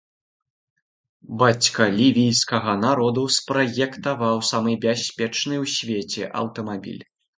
Бацька 1.41 1.81
лівійскага 1.99 2.73
народу 2.85 3.25
спраектаваў 3.37 4.41
самы 4.51 4.71
бяспечны 4.87 5.55
ў 5.63 5.75
свеце 5.77 6.23
аўтамабіль. 6.41 7.03